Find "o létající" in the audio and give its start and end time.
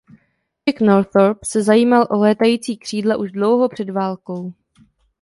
2.09-2.77